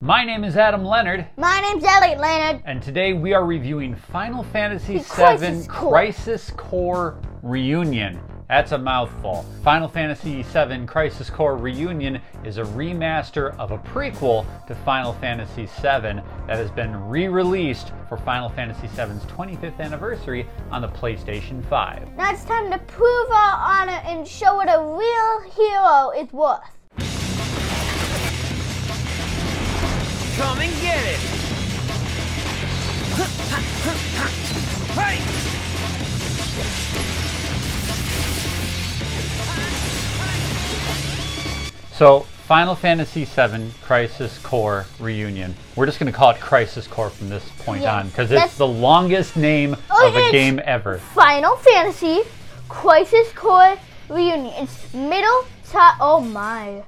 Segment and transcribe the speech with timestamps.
[0.00, 2.62] My name is Adam Leonard, My name's Elliot Leonard.
[2.64, 5.90] and today we are reviewing Final Fantasy VII Crisis Core.
[5.90, 8.20] Crisis Core Reunion.
[8.48, 9.44] That's a mouthful.
[9.64, 15.66] Final Fantasy VII Crisis Core Reunion is a remaster of a prequel to Final Fantasy
[15.66, 21.68] VII that has been re released for Final Fantasy VII's 25th anniversary on the PlayStation
[21.68, 22.14] 5.
[22.16, 26.77] Now it's time to prove our honor and show what a real hero is worth.
[30.38, 31.18] Come and get it!
[34.94, 35.18] Hey!
[41.92, 45.56] So, Final Fantasy VII Crisis Core Reunion.
[45.74, 48.56] We're just going to call it Crisis Core from this point Yes, on because it's
[48.56, 50.98] the longest name Oh, of a game ever.
[50.98, 52.20] Final Fantasy
[52.68, 53.76] Crisis Core
[54.08, 54.54] Reunion.
[54.54, 55.96] It's middle top.
[56.00, 56.84] Oh my.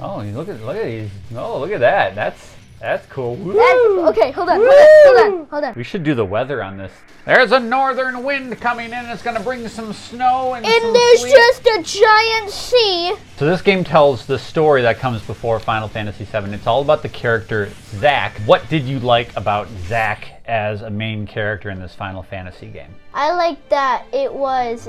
[0.00, 1.10] Oh, look at look at these.
[1.34, 2.14] Oh, look at that.
[2.14, 3.36] That's that's cool.
[3.36, 5.74] That's, okay, hold on, hold on, hold on, hold on.
[5.74, 6.92] We should do the weather on this.
[7.24, 9.06] There's a northern wind coming in.
[9.06, 11.32] It's going to bring some snow and, some And there's sleet.
[11.32, 13.14] just a giant sea.
[13.36, 16.52] So this game tells the story that comes before Final Fantasy VII.
[16.54, 18.38] It's all about the character Zack.
[18.46, 22.94] What did you like about Zack as a main character in this Final Fantasy game?
[23.12, 24.88] I like that it was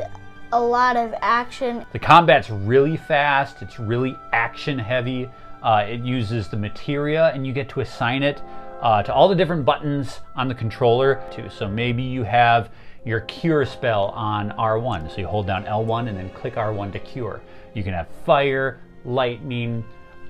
[0.52, 1.86] a lot of action.
[1.92, 3.62] The combat's really fast.
[3.62, 5.28] It's really action heavy.
[5.62, 8.42] Uh, it uses the materia, and you get to assign it
[8.82, 11.50] uh, to all the different buttons on the controller too.
[11.50, 12.70] So maybe you have
[13.06, 15.10] your cure spell on R1.
[15.12, 17.42] So you hold down L1 and then click R1 to cure.
[17.74, 19.84] You can have fire, lightning,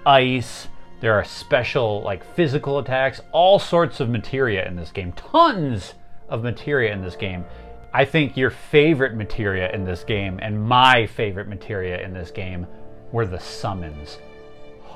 [0.06, 0.68] ice.
[1.00, 5.12] There are special like physical attacks, all sorts of materia in this game.
[5.14, 5.96] Tons
[6.30, 7.46] of materia in this game.
[7.94, 12.68] I think your favorite materia in this game and my favorite materia in this game
[13.12, 14.20] were the summons.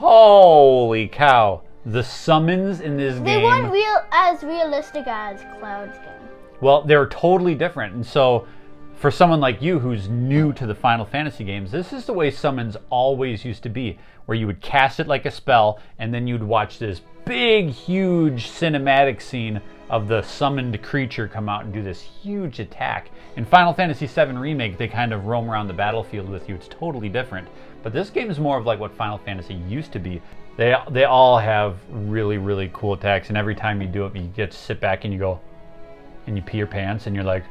[0.01, 1.61] Holy cow.
[1.85, 3.41] The summons in this They game.
[3.41, 6.27] They weren't real as realistic as Cloud's game.
[6.59, 7.93] Well, they're totally different.
[7.93, 8.47] And so,
[8.95, 12.31] for someone like you who's new to the Final Fantasy games, this is the way
[12.31, 16.25] summons always used to be, where you would cast it like a spell, and then
[16.25, 19.61] you'd watch this big, huge cinematic scene
[19.91, 23.11] of the summoned creature come out and do this huge attack.
[23.35, 26.55] In Final Fantasy VII Remake, they kind of roam around the battlefield with you.
[26.55, 27.47] It's totally different.
[27.83, 30.21] But this game is more of like what Final Fantasy used to be.
[30.55, 34.23] They, they all have really, really cool attacks, and every time you do it, you
[34.27, 35.41] get to sit back and you go,
[36.25, 37.43] and you pee your pants and you're like,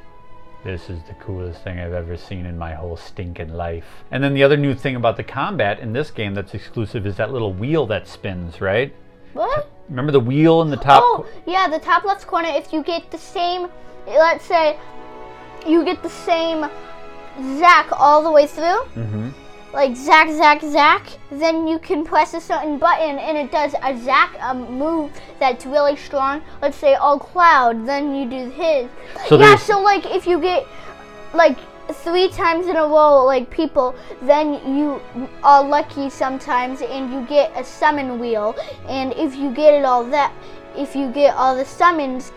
[0.64, 4.04] this is the coolest thing I've ever seen in my whole stinking life.
[4.10, 7.16] And then the other new thing about the combat in this game that's exclusive is
[7.16, 8.94] that little wheel that spins, right?
[9.34, 9.70] What?
[9.90, 11.02] Remember the wheel in the top?
[11.04, 13.66] Oh, yeah, the top left corner, if you get the same,
[14.06, 14.78] let's say,
[15.66, 16.66] you get the same
[17.58, 19.32] Zack all the way through, Mhm.
[19.72, 23.96] like Zack, Zack, Zack, then you can press a certain button and it does a
[23.98, 26.40] Zack um, move that's really strong.
[26.62, 28.88] Let's say all Cloud, then you do his.
[29.26, 30.66] So yeah, so like if you get
[31.34, 31.58] like
[31.92, 35.00] three times in a row, like people, then you
[35.42, 38.54] are lucky sometimes and you get a summon wheel.
[38.88, 40.32] And if you get it all that,
[40.76, 42.32] if you get all the summons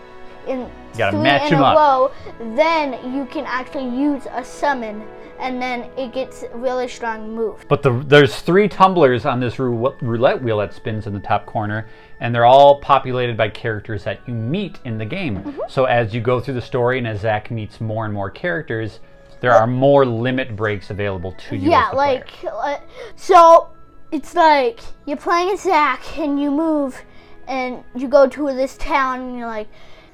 [0.46, 1.76] in three in a up.
[1.76, 2.12] row,
[2.54, 5.06] then you can actually use a summon.
[5.40, 7.66] And then it gets really strong move.
[7.68, 11.44] But the, there's three tumblers on this rou- roulette wheel that spins in the top
[11.44, 11.88] corner,
[12.20, 15.38] and they're all populated by characters that you meet in the game.
[15.38, 15.60] Mm-hmm.
[15.68, 19.00] So as you go through the story and as Zack meets more and more characters,
[19.44, 21.70] there are more limit breaks available to you.
[21.70, 22.78] Yeah, like uh,
[23.14, 23.68] so
[24.10, 27.00] it's like you're playing a Zack and you move
[27.46, 29.68] and you go to this town and you're like,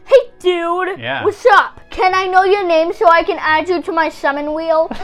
[0.04, 1.24] "Hey, dude, Yeah.
[1.24, 1.80] what's up?
[1.90, 4.90] Can I know your name so I can add you to my summon wheel?"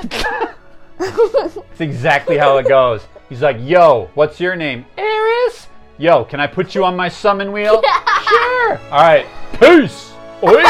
[0.98, 3.06] It's exactly how it goes.
[3.28, 5.69] He's like, "Yo, what's your name?" Eris.
[5.98, 7.81] Yo, can I put you on my summon wheel?
[8.28, 8.81] sure.
[8.91, 9.26] All right.
[9.60, 10.12] Peace.
[10.42, 10.62] Oi.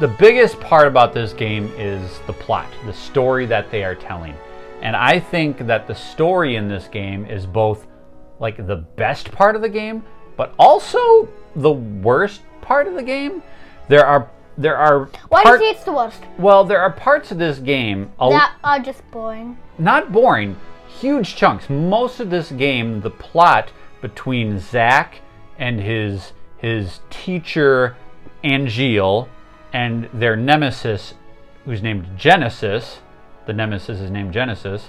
[0.00, 4.34] The biggest part about this game is the plot, the story that they are telling.
[4.80, 7.86] And I think that the story in this game is both
[8.38, 10.02] like the best part of the game,
[10.38, 13.42] but also the worst part of the game.
[13.88, 16.22] There are there are Why part- do you say it's the worst?
[16.38, 19.58] well, there are parts of this game That are just boring.
[19.78, 20.56] not boring,
[20.88, 21.68] huge chunks.
[21.68, 23.70] Most of this game, the plot
[24.00, 25.20] between Zack
[25.58, 27.96] and his his teacher
[28.42, 29.28] Angeal
[29.72, 31.14] and their nemesis,
[31.64, 32.98] who's named Genesis.
[33.46, 34.88] The nemesis is named Genesis.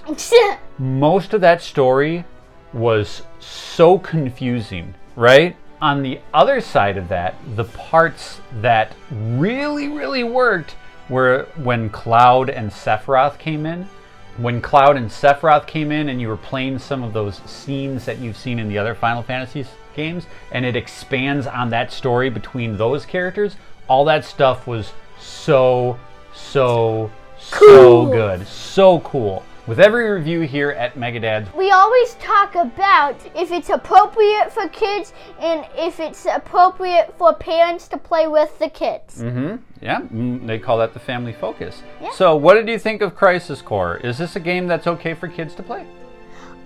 [0.78, 2.24] Most of that story
[2.72, 5.56] was so confusing, right?
[5.80, 10.76] On the other side of that, the parts that really, really worked
[11.08, 13.88] were when Cloud and Sephiroth came in.
[14.38, 18.18] When Cloud and Sephiroth came in and you were playing some of those scenes that
[18.18, 22.76] you've seen in the other Final Fantasies games, and it expands on that story between
[22.76, 23.56] those characters.
[23.92, 24.90] All that stuff was
[25.20, 25.98] so,
[26.32, 28.46] so, so good.
[28.46, 29.44] So cool.
[29.66, 35.12] With every review here at Megadads, We always talk about if it's appropriate for kids
[35.38, 39.20] and if it's appropriate for parents to play with the kids.
[39.22, 39.56] Mm-hmm.
[39.82, 41.82] Yeah, mm, they call that the family focus.
[42.00, 42.12] Yeah.
[42.12, 43.98] So, what did you think of Crisis Core?
[43.98, 45.82] Is this a game that's okay for kids to play?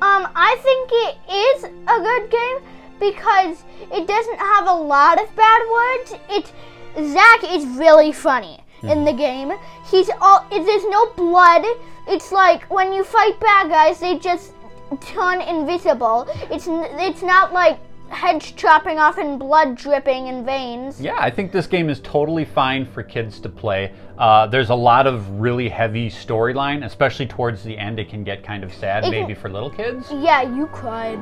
[0.00, 2.58] Um, I think it is a good game
[3.00, 6.14] because it doesn't have a lot of bad words.
[6.30, 6.52] It
[6.96, 9.52] Zack is really funny in the game.
[9.90, 11.64] He's all there's no blood.
[12.08, 14.52] It's like when you fight bad guys, they just
[15.00, 16.26] turn invisible.
[16.50, 17.78] It's it's not like
[18.08, 21.00] heads chopping off and blood dripping in veins.
[21.00, 23.92] Yeah, I think this game is totally fine for kids to play.
[24.16, 27.98] Uh, there's a lot of really heavy storyline, especially towards the end.
[27.98, 30.06] It can get kind of sad, It can- maybe for little kids.
[30.12, 31.18] Yeah, you cried.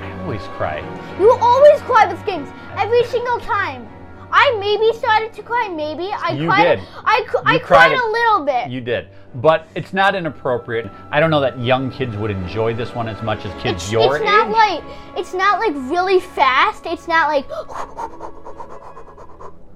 [0.00, 0.80] I always cry.
[1.20, 3.88] You always cry with games every single time.
[4.30, 5.68] I maybe started to cry.
[5.68, 6.76] Maybe I You cried.
[6.76, 6.88] did.
[7.04, 8.68] I, I cried, cried a little bit.
[8.70, 10.90] You did, but it's not inappropriate.
[11.10, 13.92] I don't know that young kids would enjoy this one as much as kids it's,
[13.92, 14.52] your it's not age.
[14.52, 14.84] like
[15.16, 16.86] it's not like really fast.
[16.86, 17.46] It's not like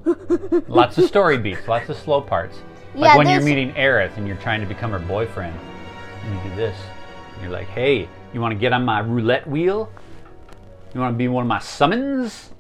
[0.68, 2.58] lots of story beats, lots of slow parts.
[2.94, 5.58] Like Yeah, when you're meeting Aerith and you're trying to become her boyfriend,
[6.24, 6.76] and you do this.
[7.40, 9.90] You're like, hey, you want to get on my roulette wheel?
[10.94, 12.51] You want to be one of my summons?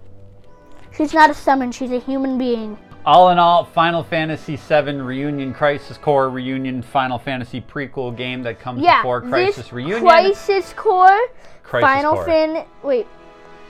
[0.96, 1.72] She's not a summon.
[1.72, 2.78] She's a human being.
[3.04, 8.60] All in all, Final Fantasy VII Reunion Crisis Core Reunion Final Fantasy prequel game that
[8.60, 10.02] comes Yeah, before Crisis this Reunion.
[10.02, 11.20] Crisis Core,
[11.64, 12.24] Crisis Final Core.
[12.24, 12.66] Fan.
[12.84, 13.06] Wait,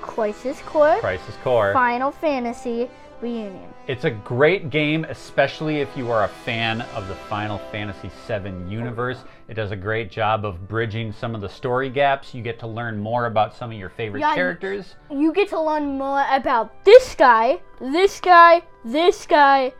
[0.03, 1.73] Crisis Core, Crisis Core.
[1.73, 2.91] Final Fantasy
[3.23, 3.73] Reunion.
[3.87, 8.51] It's a great game, especially if you are a fan of the Final Fantasy VII
[8.69, 9.19] universe.
[9.49, 12.35] It does a great job of bridging some of the story gaps.
[12.35, 14.97] You get to learn more about some of your favorite Yeah, characters.
[15.11, 19.73] You get to learn more about this guy, this guy, this guy,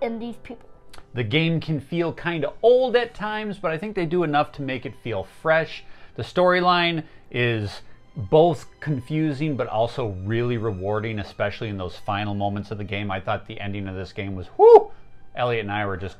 [0.00, 0.68] and these people.
[1.14, 4.50] The game can feel kind of old at times, but I think they do enough
[4.52, 5.84] to make it feel fresh.
[6.16, 7.82] The storyline is
[8.16, 13.10] both confusing but also really rewarding, especially in those final moments of the game.
[13.10, 14.90] I thought the ending of this game was whoo!
[15.34, 16.16] Elliot and I were just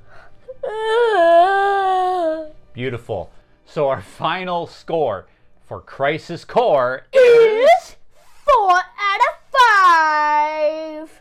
[2.72, 3.30] beautiful.
[3.66, 5.26] So our final score
[5.64, 7.96] for Crisis Core is
[8.44, 11.20] four out of five.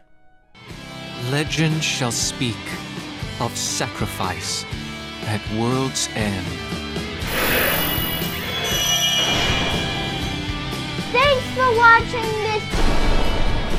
[1.32, 2.56] Legend shall speak
[3.40, 4.66] of sacrifice
[5.26, 7.11] at world's end.
[11.56, 12.64] For watching this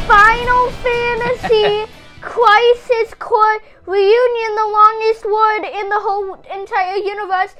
[0.06, 1.90] Final Fantasy
[2.20, 7.54] Crisis Core reunion, the longest word in the whole entire universe.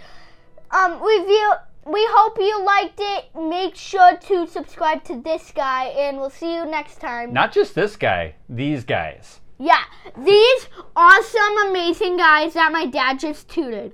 [0.71, 1.53] Um, review.
[1.87, 3.25] We hope you liked it.
[3.35, 7.33] Make sure to subscribe to this guy, and we'll see you next time.
[7.33, 9.41] not just this guy, these guys.
[9.59, 9.83] Yeah,
[10.19, 13.93] these awesome, amazing guys that my dad just tutored.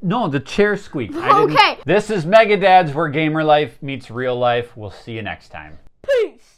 [0.00, 1.16] No, the chair squeaked.
[1.16, 1.78] Okay.
[1.84, 4.76] This is Mega Dads, where gamer life meets real life.
[4.76, 5.78] We'll see you next time.
[6.02, 6.57] Peace.